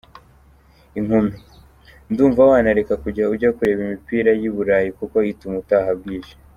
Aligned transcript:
Inkumi: 0.99 1.33
Ndumva 2.11 2.41
wanareka 2.49 2.93
kujya 3.03 3.23
ujya 3.33 3.49
kureba 3.55 3.81
imipira 3.87 4.31
y’i 4.41 4.51
Burayi 4.55 4.89
kuko 4.99 5.15
ituma 5.31 5.55
utaha 5.63 5.89
bwije. 5.99 6.33